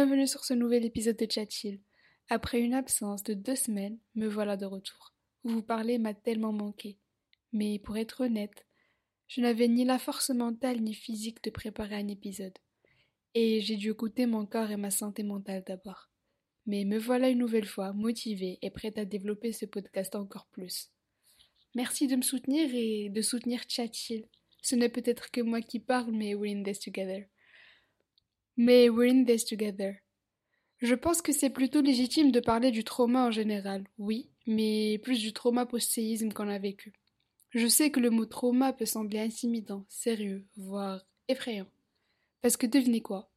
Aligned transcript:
Bienvenue 0.00 0.28
sur 0.28 0.44
ce 0.44 0.54
nouvel 0.54 0.84
épisode 0.84 1.16
de 1.16 1.26
Chatchill. 1.28 1.80
Après 2.28 2.60
une 2.60 2.74
absence 2.74 3.24
de 3.24 3.34
deux 3.34 3.56
semaines, 3.56 3.98
me 4.14 4.28
voilà 4.28 4.56
de 4.56 4.64
retour. 4.64 5.12
Vous 5.42 5.60
parler 5.60 5.98
m'a 5.98 6.14
tellement 6.14 6.52
manqué. 6.52 6.98
Mais 7.52 7.80
pour 7.80 7.96
être 7.96 8.20
honnête, 8.20 8.64
je 9.26 9.40
n'avais 9.40 9.66
ni 9.66 9.84
la 9.84 9.98
force 9.98 10.30
mentale 10.30 10.82
ni 10.82 10.94
physique 10.94 11.42
de 11.42 11.50
préparer 11.50 11.96
un 11.96 12.06
épisode. 12.06 12.56
Et 13.34 13.60
j'ai 13.60 13.74
dû 13.74 13.90
écouter 13.90 14.26
mon 14.26 14.46
corps 14.46 14.70
et 14.70 14.76
ma 14.76 14.92
santé 14.92 15.24
mentale 15.24 15.64
d'abord. 15.66 16.08
Mais 16.64 16.84
me 16.84 16.96
voilà 16.96 17.28
une 17.28 17.38
nouvelle 17.38 17.66
fois 17.66 17.92
motivée 17.92 18.60
et 18.62 18.70
prête 18.70 18.98
à 18.98 19.04
développer 19.04 19.50
ce 19.52 19.66
podcast 19.66 20.14
encore 20.14 20.46
plus. 20.52 20.92
Merci 21.74 22.06
de 22.06 22.14
me 22.14 22.22
soutenir 22.22 22.70
et 22.72 23.08
de 23.08 23.20
soutenir 23.20 23.64
Chatchill. 23.66 24.28
Ce 24.62 24.76
n'est 24.76 24.90
peut-être 24.90 25.32
que 25.32 25.40
moi 25.40 25.60
qui 25.60 25.80
parle, 25.80 26.12
mais 26.12 26.36
we're 26.36 26.56
in 26.56 26.62
this 26.62 26.78
together. 26.78 27.26
Mais 28.60 28.88
we're 28.88 29.08
in 29.08 29.24
this 29.24 29.44
together. 29.44 29.94
Je 30.78 30.96
pense 30.96 31.22
que 31.22 31.32
c'est 31.32 31.48
plutôt 31.48 31.80
légitime 31.80 32.32
de 32.32 32.40
parler 32.40 32.72
du 32.72 32.82
trauma 32.82 33.26
en 33.26 33.30
général, 33.30 33.84
oui, 33.98 34.30
mais 34.48 34.98
plus 34.98 35.20
du 35.20 35.32
trauma 35.32 35.64
post-séisme 35.64 36.32
qu'on 36.32 36.48
a 36.48 36.58
vécu. 36.58 36.92
Je 37.50 37.68
sais 37.68 37.92
que 37.92 38.00
le 38.00 38.10
mot 38.10 38.26
trauma 38.26 38.72
peut 38.72 38.84
sembler 38.84 39.20
intimidant, 39.20 39.86
sérieux, 39.88 40.44
voire 40.56 41.06
effrayant. 41.28 41.68
Parce 42.42 42.56
que 42.56 42.66
devinez 42.66 43.00
quoi? 43.00 43.30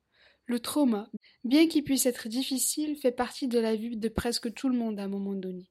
Le 0.45 0.59
trauma, 0.59 1.11
bien 1.43 1.67
qu'il 1.67 1.83
puisse 1.83 2.07
être 2.07 2.27
difficile, 2.27 2.95
fait 2.95 3.11
partie 3.11 3.47
de 3.47 3.59
la 3.59 3.75
vie 3.75 3.97
de 3.97 4.09
presque 4.09 4.51
tout 4.55 4.69
le 4.69 4.77
monde 4.77 4.99
à 4.99 5.03
un 5.03 5.07
moment 5.07 5.35
donné. 5.35 5.69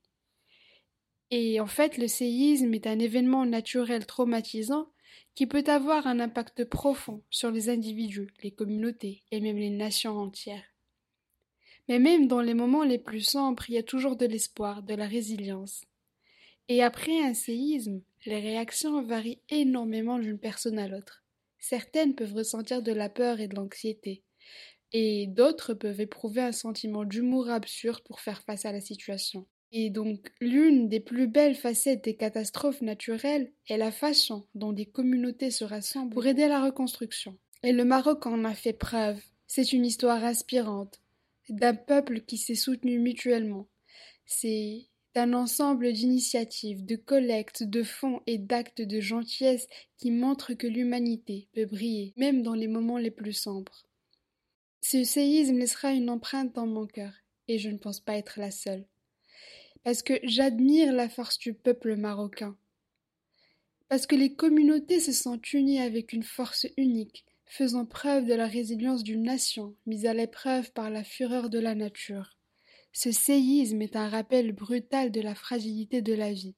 Et 1.32 1.58
en 1.58 1.66
fait, 1.66 1.98
le 1.98 2.06
séisme 2.06 2.72
est 2.72 2.86
un 2.86 3.00
événement 3.00 3.44
naturel 3.46 4.06
traumatisant 4.06 4.92
qui 5.34 5.46
peut 5.46 5.64
avoir 5.66 6.06
un 6.06 6.20
impact 6.20 6.64
profond 6.64 7.22
sur 7.30 7.50
les 7.50 7.68
individus, 7.68 8.32
les 8.42 8.50
communautés 8.50 9.22
et 9.30 9.40
même 9.40 9.56
les 9.56 9.70
nations 9.70 10.18
entières. 10.18 10.64
Mais 11.88 11.98
même 11.98 12.28
dans 12.28 12.40
les 12.40 12.54
moments 12.54 12.84
les 12.84 12.98
plus 12.98 13.22
sombres, 13.22 13.64
il 13.68 13.74
y 13.74 13.78
a 13.78 13.82
toujours 13.82 14.16
de 14.16 14.26
l'espoir, 14.26 14.82
de 14.82 14.94
la 14.94 15.06
résilience. 15.06 15.84
Et 16.68 16.82
après 16.82 17.20
un 17.22 17.34
séisme, 17.34 18.02
les 18.26 18.38
réactions 18.38 19.02
varient 19.02 19.40
énormément 19.48 20.18
d'une 20.18 20.38
personne 20.38 20.78
à 20.78 20.86
l'autre. 20.86 21.24
Certaines 21.58 22.14
peuvent 22.14 22.34
ressentir 22.34 22.82
de 22.82 22.92
la 22.92 23.08
peur 23.08 23.40
et 23.40 23.48
de 23.48 23.56
l'anxiété, 23.56 24.22
et 24.92 25.26
d'autres 25.26 25.74
peuvent 25.74 26.00
éprouver 26.00 26.42
un 26.42 26.52
sentiment 26.52 27.04
d'humour 27.04 27.50
absurde 27.50 28.02
pour 28.04 28.20
faire 28.20 28.42
face 28.42 28.64
à 28.64 28.72
la 28.72 28.80
situation. 28.80 29.46
Et 29.72 29.90
donc, 29.90 30.32
l'une 30.40 30.88
des 30.88 30.98
plus 30.98 31.28
belles 31.28 31.54
facettes 31.54 32.04
des 32.04 32.16
catastrophes 32.16 32.80
naturelles 32.80 33.52
est 33.68 33.76
la 33.76 33.92
façon 33.92 34.46
dont 34.54 34.72
des 34.72 34.86
communautés 34.86 35.52
se 35.52 35.64
rassemblent 35.64 36.12
pour 36.12 36.26
aider 36.26 36.42
à 36.42 36.48
la 36.48 36.64
reconstruction. 36.64 37.38
Et 37.62 37.72
le 37.72 37.84
Maroc 37.84 38.26
en 38.26 38.44
a 38.44 38.54
fait 38.54 38.72
preuve. 38.72 39.20
C'est 39.46 39.72
une 39.72 39.86
histoire 39.86 40.24
inspirante 40.24 41.00
d'un 41.48 41.74
peuple 41.74 42.20
qui 42.20 42.36
s'est 42.36 42.54
soutenu 42.54 42.98
mutuellement. 42.98 43.68
C'est 44.26 44.86
d'un 45.14 45.34
ensemble 45.34 45.92
d'initiatives, 45.92 46.84
de 46.84 46.96
collectes, 46.96 47.64
de 47.64 47.82
fonds 47.82 48.22
et 48.26 48.38
d'actes 48.38 48.82
de 48.82 49.00
gentillesse 49.00 49.66
qui 49.98 50.10
montrent 50.10 50.54
que 50.54 50.68
l'humanité 50.68 51.48
peut 51.52 51.66
briller, 51.66 52.12
même 52.16 52.42
dans 52.42 52.54
les 52.54 52.68
moments 52.68 52.98
les 52.98 53.10
plus 53.10 53.32
sombres. 53.32 53.86
Ce 54.82 55.02
séisme 55.04 55.58
laissera 55.58 55.92
une 55.92 56.10
empreinte 56.10 56.54
dans 56.54 56.66
mon 56.66 56.86
cœur, 56.86 57.12
et 57.48 57.58
je 57.58 57.68
ne 57.70 57.78
pense 57.78 58.00
pas 58.00 58.16
être 58.16 58.38
la 58.38 58.52
seule 58.52 58.86
parce 59.84 60.02
que 60.02 60.14
j'admire 60.22 60.92
la 60.92 61.08
force 61.08 61.38
du 61.38 61.54
peuple 61.54 61.96
marocain, 61.96 62.56
parce 63.88 64.06
que 64.06 64.14
les 64.14 64.34
communautés 64.34 65.00
se 65.00 65.12
sentent 65.12 65.52
unies 65.52 65.80
avec 65.80 66.12
une 66.12 66.22
force 66.22 66.66
unique, 66.76 67.24
faisant 67.46 67.86
preuve 67.86 68.26
de 68.26 68.34
la 68.34 68.46
résilience 68.46 69.02
d'une 69.02 69.24
nation 69.24 69.74
mise 69.86 70.06
à 70.06 70.14
l'épreuve 70.14 70.72
par 70.72 70.90
la 70.90 71.02
fureur 71.02 71.50
de 71.50 71.58
la 71.58 71.74
nature. 71.74 72.36
Ce 72.92 73.10
séisme 73.10 73.82
est 73.82 73.96
un 73.96 74.08
rappel 74.08 74.52
brutal 74.52 75.10
de 75.10 75.20
la 75.20 75.34
fragilité 75.34 76.02
de 76.02 76.14
la 76.14 76.32
vie. 76.32 76.54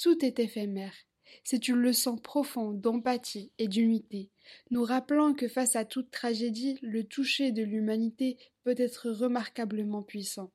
Tout 0.00 0.24
est 0.24 0.38
éphémère. 0.38 0.94
C'est 1.44 1.66
une 1.66 1.76
leçon 1.76 2.16
profonde 2.16 2.80
d'empathie 2.80 3.50
et 3.58 3.66
d'unité, 3.66 4.30
nous 4.70 4.84
rappelant 4.84 5.34
que 5.34 5.48
face 5.48 5.76
à 5.76 5.84
toute 5.84 6.10
tragédie, 6.10 6.78
le 6.82 7.04
toucher 7.04 7.52
de 7.52 7.62
l'humanité 7.62 8.36
peut 8.64 8.74
être 8.76 9.10
remarquablement 9.10 10.02
puissant. 10.02 10.52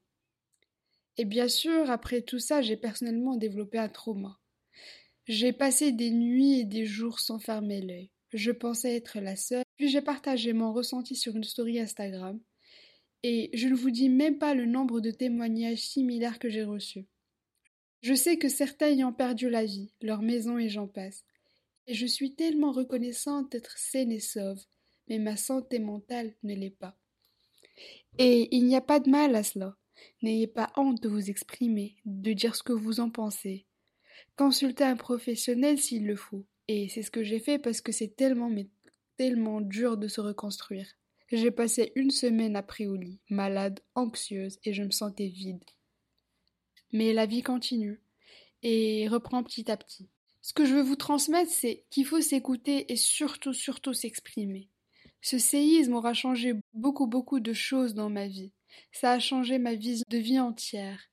Et 1.17 1.25
bien 1.25 1.47
sûr, 1.47 1.89
après 1.89 2.21
tout 2.21 2.39
ça, 2.39 2.61
j'ai 2.61 2.77
personnellement 2.77 3.35
développé 3.35 3.77
un 3.77 3.89
trauma. 3.89 4.39
J'ai 5.25 5.51
passé 5.51 5.91
des 5.91 6.11
nuits 6.11 6.59
et 6.59 6.65
des 6.65 6.85
jours 6.85 7.19
sans 7.19 7.39
fermer 7.39 7.81
l'œil. 7.81 8.11
Je 8.33 8.51
pensais 8.51 8.95
être 8.95 9.19
la 9.19 9.35
seule, 9.35 9.63
puis 9.77 9.89
j'ai 9.89 10.01
partagé 10.01 10.53
mon 10.53 10.73
ressenti 10.73 11.15
sur 11.15 11.35
une 11.35 11.43
story 11.43 11.79
Instagram, 11.79 12.39
et 13.23 13.49
je 13.53 13.67
ne 13.67 13.75
vous 13.75 13.89
dis 13.89 14.09
même 14.09 14.37
pas 14.37 14.53
le 14.53 14.65
nombre 14.65 14.99
de 14.99 15.11
témoignages 15.11 15.79
similaires 15.79 16.39
que 16.39 16.49
j'ai 16.49 16.63
reçus. 16.63 17.05
Je 18.01 18.13
sais 18.13 18.37
que 18.37 18.49
certains 18.49 18.89
y 18.89 19.03
ont 19.03 19.13
perdu 19.13 19.49
la 19.49 19.65
vie, 19.65 19.91
leur 20.01 20.21
maison 20.21 20.57
et 20.57 20.69
j'en 20.69 20.87
passe, 20.87 21.23
et 21.87 21.93
je 21.93 22.05
suis 22.05 22.35
tellement 22.35 22.71
reconnaissante 22.71 23.51
d'être 23.51 23.77
saine 23.77 24.11
et 24.11 24.19
sauve, 24.19 24.61
mais 25.07 25.19
ma 25.19 25.37
santé 25.37 25.79
mentale 25.79 26.33
ne 26.43 26.53
l'est 26.53 26.69
pas. 26.69 26.97
Et 28.17 28.55
il 28.55 28.65
n'y 28.65 28.75
a 28.75 28.81
pas 28.81 28.99
de 28.99 29.09
mal 29.09 29.35
à 29.35 29.43
cela. 29.43 29.77
N'ayez 30.21 30.47
pas 30.47 30.71
honte 30.75 31.01
de 31.01 31.09
vous 31.09 31.29
exprimer, 31.29 31.97
de 32.05 32.33
dire 32.33 32.55
ce 32.55 32.63
que 32.63 32.73
vous 32.73 32.99
en 32.99 33.09
pensez. 33.09 33.65
Consultez 34.35 34.83
un 34.83 34.95
professionnel 34.95 35.79
s'il 35.79 36.05
le 36.05 36.15
faut. 36.15 36.45
Et 36.67 36.89
c'est 36.89 37.01
ce 37.01 37.11
que 37.11 37.23
j'ai 37.23 37.39
fait 37.39 37.59
parce 37.59 37.81
que 37.81 37.91
c'est 37.91 38.15
tellement, 38.15 38.49
mais 38.49 38.67
tellement 39.17 39.61
dur 39.61 39.97
de 39.97 40.07
se 40.07 40.21
reconstruire. 40.21 40.87
J'ai 41.31 41.51
passé 41.51 41.91
une 41.95 42.11
semaine 42.11 42.55
après 42.55 42.85
au 42.85 42.95
lit, 42.95 43.19
malade, 43.29 43.81
anxieuse, 43.95 44.59
et 44.63 44.73
je 44.73 44.83
me 44.83 44.91
sentais 44.91 45.27
vide. 45.27 45.63
Mais 46.93 47.13
la 47.13 47.25
vie 47.25 47.43
continue, 47.43 48.01
et 48.63 49.07
reprend 49.09 49.43
petit 49.43 49.69
à 49.69 49.75
petit. 49.75 50.07
Ce 50.41 50.53
que 50.53 50.63
je 50.63 50.73
veux 50.73 50.81
vous 50.81 50.95
transmettre, 50.95 51.51
c'est 51.51 51.83
qu'il 51.89 52.05
faut 52.05 52.21
s'écouter 52.21 52.91
et 52.91 52.95
surtout, 52.95 53.51
surtout 53.51 53.93
s'exprimer. 53.93 54.69
Ce 55.21 55.37
séisme 55.37 55.93
aura 55.93 56.13
changé 56.13 56.53
beaucoup, 56.73 57.07
beaucoup 57.07 57.41
de 57.41 57.51
choses 57.51 57.93
dans 57.93 58.09
ma 58.09 58.27
vie. 58.27 58.53
Ça 58.91 59.13
a 59.13 59.19
changé 59.19 59.57
ma 59.57 59.75
vision 59.75 60.05
de 60.09 60.17
vie 60.17 60.39
entière. 60.39 61.09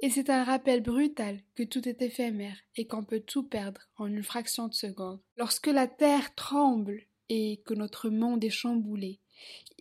Et 0.00 0.10
c'est 0.10 0.30
un 0.30 0.42
rappel 0.42 0.82
brutal 0.82 1.40
que 1.54 1.62
tout 1.62 1.88
est 1.88 2.02
éphémère 2.02 2.56
et 2.76 2.86
qu'on 2.86 3.04
peut 3.04 3.20
tout 3.20 3.44
perdre 3.44 3.88
en 3.96 4.06
une 4.06 4.24
fraction 4.24 4.66
de 4.66 4.74
seconde. 4.74 5.20
Lorsque 5.36 5.68
la 5.68 5.86
terre 5.86 6.34
tremble 6.34 7.02
et 7.28 7.62
que 7.64 7.74
notre 7.74 8.10
monde 8.10 8.42
est 8.42 8.50
chamboulé, 8.50 9.20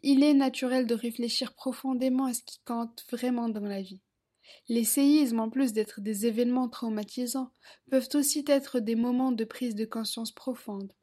il 0.03 0.23
est 0.23 0.35
naturel 0.35 0.85
de 0.85 0.93
réfléchir 0.93 1.53
profondément 1.53 2.25
à 2.25 2.33
ce 2.33 2.43
qui 2.43 2.59
compte 2.65 3.03
vraiment 3.11 3.49
dans 3.49 3.65
la 3.65 3.81
vie. 3.81 4.01
Les 4.69 4.83
séismes, 4.83 5.39
en 5.39 5.49
plus 5.49 5.73
d'être 5.73 6.01
des 6.01 6.25
événements 6.27 6.69
traumatisants, 6.69 7.51
peuvent 7.89 8.09
aussi 8.13 8.43
être 8.47 8.79
des 8.79 8.95
moments 8.95 9.31
de 9.31 9.43
prise 9.43 9.75
de 9.75 9.85
conscience 9.85 10.31
profonde. 10.31 10.93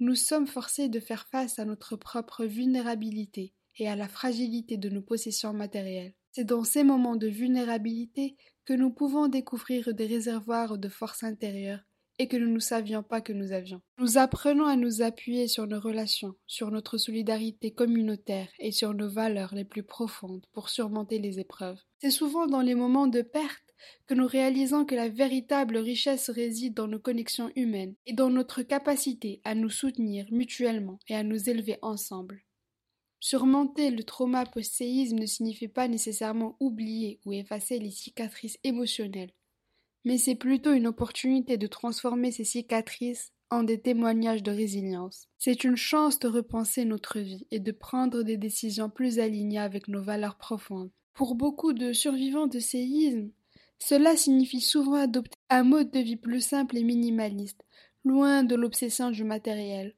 Nous 0.00 0.14
sommes 0.14 0.46
forcés 0.46 0.88
de 0.88 1.00
faire 1.00 1.26
face 1.28 1.58
à 1.58 1.64
notre 1.64 1.96
propre 1.96 2.44
vulnérabilité 2.44 3.52
et 3.78 3.88
à 3.88 3.96
la 3.96 4.08
fragilité 4.08 4.76
de 4.76 4.88
nos 4.88 5.02
possessions 5.02 5.52
matérielles. 5.52 6.14
C'est 6.32 6.44
dans 6.44 6.64
ces 6.64 6.84
moments 6.84 7.16
de 7.16 7.28
vulnérabilité 7.28 8.36
que 8.64 8.72
nous 8.72 8.90
pouvons 8.90 9.28
découvrir 9.28 9.92
des 9.94 10.06
réservoirs 10.06 10.78
de 10.78 10.88
force 10.88 11.22
intérieure 11.22 11.80
et 12.18 12.28
que 12.28 12.36
nous 12.36 12.52
ne 12.52 12.58
savions 12.58 13.02
pas 13.02 13.20
que 13.20 13.32
nous 13.32 13.52
avions. 13.52 13.80
Nous 13.98 14.18
apprenons 14.18 14.66
à 14.66 14.76
nous 14.76 15.02
appuyer 15.02 15.48
sur 15.48 15.66
nos 15.66 15.80
relations, 15.80 16.34
sur 16.46 16.70
notre 16.70 16.98
solidarité 16.98 17.72
communautaire 17.72 18.48
et 18.58 18.70
sur 18.70 18.94
nos 18.94 19.08
valeurs 19.08 19.54
les 19.54 19.64
plus 19.64 19.82
profondes 19.82 20.46
pour 20.52 20.68
surmonter 20.68 21.18
les 21.18 21.40
épreuves. 21.40 21.80
C'est 22.00 22.10
souvent 22.10 22.46
dans 22.46 22.60
les 22.60 22.74
moments 22.74 23.06
de 23.06 23.22
perte 23.22 23.74
que 24.06 24.14
nous 24.14 24.26
réalisons 24.26 24.84
que 24.84 24.94
la 24.94 25.08
véritable 25.08 25.76
richesse 25.78 26.30
réside 26.30 26.74
dans 26.74 26.86
nos 26.86 27.00
connexions 27.00 27.50
humaines 27.56 27.94
et 28.06 28.12
dans 28.12 28.30
notre 28.30 28.62
capacité 28.62 29.40
à 29.44 29.54
nous 29.54 29.70
soutenir 29.70 30.26
mutuellement 30.30 30.98
et 31.08 31.16
à 31.16 31.24
nous 31.24 31.50
élever 31.50 31.78
ensemble. 31.82 32.42
Surmonter 33.24 33.92
le 33.92 34.02
trauma 34.02 34.44
post-séisme 34.44 35.16
ne 35.16 35.26
signifie 35.26 35.68
pas 35.68 35.86
nécessairement 35.86 36.56
oublier 36.58 37.20
ou 37.24 37.32
effacer 37.32 37.78
les 37.78 37.92
cicatrices 37.92 38.58
émotionnelles, 38.64 39.30
mais 40.04 40.18
c'est 40.18 40.34
plutôt 40.34 40.72
une 40.72 40.88
opportunité 40.88 41.56
de 41.56 41.68
transformer 41.68 42.32
ces 42.32 42.42
cicatrices 42.42 43.32
en 43.48 43.62
des 43.62 43.80
témoignages 43.80 44.42
de 44.42 44.50
résilience. 44.50 45.28
C'est 45.38 45.62
une 45.62 45.76
chance 45.76 46.18
de 46.18 46.26
repenser 46.26 46.84
notre 46.84 47.20
vie 47.20 47.46
et 47.52 47.60
de 47.60 47.70
prendre 47.70 48.24
des 48.24 48.36
décisions 48.36 48.90
plus 48.90 49.20
alignées 49.20 49.60
avec 49.60 49.86
nos 49.86 50.02
valeurs 50.02 50.36
profondes. 50.36 50.90
Pour 51.14 51.36
beaucoup 51.36 51.72
de 51.72 51.92
survivants 51.92 52.48
de 52.48 52.58
séisme, 52.58 53.30
cela 53.78 54.16
signifie 54.16 54.60
souvent 54.60 54.94
adopter 54.94 55.38
un 55.48 55.62
mode 55.62 55.92
de 55.92 56.00
vie 56.00 56.16
plus 56.16 56.40
simple 56.40 56.76
et 56.76 56.82
minimaliste, 56.82 57.64
loin 58.04 58.42
de 58.42 58.56
l'obsession 58.56 59.12
du 59.12 59.22
matériel. 59.22 59.94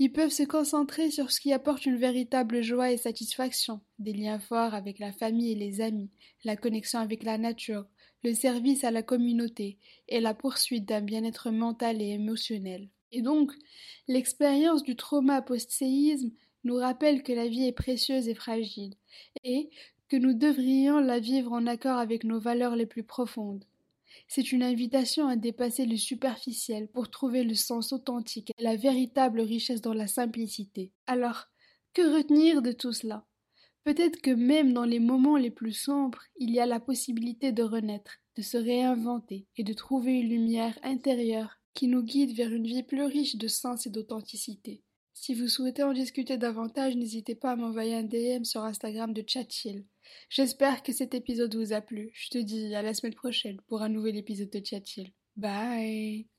Ils 0.00 0.12
peuvent 0.12 0.30
se 0.30 0.44
concentrer 0.44 1.10
sur 1.10 1.32
ce 1.32 1.40
qui 1.40 1.52
apporte 1.52 1.84
une 1.84 1.96
véritable 1.96 2.62
joie 2.62 2.92
et 2.92 2.96
satisfaction, 2.96 3.80
des 3.98 4.12
liens 4.12 4.38
forts 4.38 4.74
avec 4.74 5.00
la 5.00 5.12
famille 5.12 5.50
et 5.50 5.56
les 5.56 5.80
amis, 5.80 6.10
la 6.44 6.56
connexion 6.56 7.00
avec 7.00 7.24
la 7.24 7.36
nature, 7.36 7.84
le 8.22 8.32
service 8.32 8.84
à 8.84 8.92
la 8.92 9.02
communauté 9.02 9.76
et 10.08 10.20
la 10.20 10.34
poursuite 10.34 10.84
d'un 10.84 11.00
bien-être 11.00 11.50
mental 11.50 12.00
et 12.00 12.10
émotionnel. 12.10 12.88
Et 13.10 13.22
donc, 13.22 13.52
l'expérience 14.06 14.84
du 14.84 14.94
trauma 14.94 15.42
post-séisme 15.42 16.30
nous 16.62 16.76
rappelle 16.76 17.24
que 17.24 17.32
la 17.32 17.48
vie 17.48 17.66
est 17.66 17.72
précieuse 17.72 18.28
et 18.28 18.34
fragile, 18.34 18.94
et 19.42 19.70
que 20.08 20.16
nous 20.16 20.34
devrions 20.34 21.00
la 21.00 21.18
vivre 21.18 21.52
en 21.52 21.66
accord 21.66 21.98
avec 21.98 22.22
nos 22.22 22.38
valeurs 22.38 22.76
les 22.76 22.86
plus 22.86 23.04
profondes. 23.04 23.64
C'est 24.28 24.52
une 24.52 24.62
invitation 24.62 25.26
à 25.26 25.36
dépasser 25.36 25.86
le 25.86 25.96
superficiel 25.96 26.86
pour 26.88 27.10
trouver 27.10 27.44
le 27.44 27.54
sens 27.54 27.94
authentique 27.94 28.52
et 28.58 28.62
la 28.62 28.76
véritable 28.76 29.40
richesse 29.40 29.80
dans 29.80 29.94
la 29.94 30.06
simplicité. 30.06 30.92
Alors, 31.06 31.46
que 31.94 32.14
retenir 32.14 32.60
de 32.60 32.72
tout 32.72 32.92
cela? 32.92 33.24
Peut-être 33.84 34.20
que 34.20 34.30
même 34.30 34.74
dans 34.74 34.84
les 34.84 35.00
moments 35.00 35.38
les 35.38 35.50
plus 35.50 35.72
sombres, 35.72 36.22
il 36.36 36.50
y 36.50 36.60
a 36.60 36.66
la 36.66 36.78
possibilité 36.78 37.52
de 37.52 37.62
renaître, 37.62 38.18
de 38.36 38.42
se 38.42 38.58
réinventer 38.58 39.46
et 39.56 39.64
de 39.64 39.72
trouver 39.72 40.20
une 40.20 40.28
lumière 40.28 40.78
intérieure 40.82 41.58
qui 41.72 41.88
nous 41.88 42.02
guide 42.02 42.36
vers 42.36 42.52
une 42.52 42.66
vie 42.66 42.82
plus 42.82 43.04
riche 43.04 43.36
de 43.36 43.48
sens 43.48 43.86
et 43.86 43.90
d'authenticité. 43.90 44.82
Si 45.14 45.34
vous 45.34 45.48
souhaitez 45.48 45.82
en 45.82 45.94
discuter 45.94 46.36
davantage, 46.36 46.96
n'hésitez 46.96 47.34
pas 47.34 47.52
à 47.52 47.56
m'envoyer 47.56 47.94
un 47.94 48.04
DM 48.04 48.44
sur 48.44 48.62
Instagram 48.62 49.14
de 49.14 49.24
Chatchill. 49.26 49.86
J'espère 50.30 50.82
que 50.82 50.92
cet 50.92 51.14
épisode 51.14 51.54
vous 51.54 51.72
a 51.72 51.80
plu. 51.80 52.10
Je 52.14 52.30
te 52.30 52.38
dis 52.38 52.74
à 52.74 52.82
la 52.82 52.94
semaine 52.94 53.14
prochaine 53.14 53.60
pour 53.66 53.82
un 53.82 53.88
nouvel 53.88 54.16
épisode 54.16 54.50
de 54.50 54.64
Chatchill. 54.64 55.12
Bye 55.36 56.37